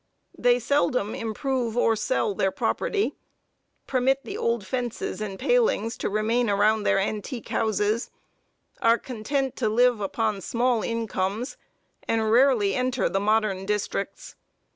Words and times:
They 0.35 0.57
seldom 0.57 1.13
improve 1.13 1.77
or 1.77 1.95
sell 1.95 2.33
their 2.33 2.49
property; 2.49 3.13
permit 3.85 4.21
the 4.23 4.35
old 4.35 4.65
fences 4.65 5.21
and 5.21 5.37
palings 5.37 5.95
to 5.97 6.09
remain 6.09 6.49
around 6.49 6.81
their 6.81 6.97
antique 6.97 7.49
houses; 7.49 8.09
are 8.81 8.97
content 8.97 9.55
to 9.57 9.69
live 9.69 10.01
upon 10.01 10.41
small 10.41 10.81
incomes, 10.81 11.55
and 12.07 12.31
rarely 12.31 12.73
enter 12.73 13.09
the 13.09 13.19
modern 13.19 13.67
districts. 13.67 14.35